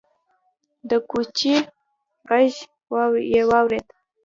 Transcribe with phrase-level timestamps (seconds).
[0.89, 1.55] د کوچي
[2.29, 2.53] غږ
[3.33, 3.87] يې واورېد: